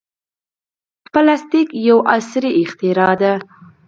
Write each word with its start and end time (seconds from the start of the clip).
پلاستيک 1.11 1.67
یو 1.87 1.97
عصري 2.13 2.51
اختراع 2.61 3.11
ده. 3.21 3.33